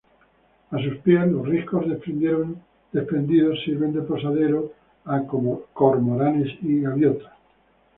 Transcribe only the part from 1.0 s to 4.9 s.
pies, los riscos desprendidos sirven de posadero